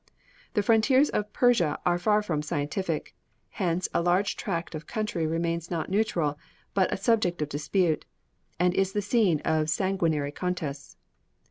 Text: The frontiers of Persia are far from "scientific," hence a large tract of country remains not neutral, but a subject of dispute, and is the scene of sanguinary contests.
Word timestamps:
The 0.55 0.63
frontiers 0.63 1.09
of 1.11 1.31
Persia 1.31 1.79
are 1.85 1.99
far 1.99 2.23
from 2.23 2.41
"scientific," 2.41 3.13
hence 3.49 3.87
a 3.93 4.01
large 4.01 4.35
tract 4.35 4.73
of 4.73 4.87
country 4.87 5.27
remains 5.27 5.69
not 5.69 5.91
neutral, 5.91 6.39
but 6.73 6.91
a 6.91 6.97
subject 6.97 7.39
of 7.43 7.49
dispute, 7.49 8.03
and 8.59 8.73
is 8.73 8.93
the 8.93 9.03
scene 9.03 9.41
of 9.41 9.69
sanguinary 9.69 10.31
contests. 10.31 10.97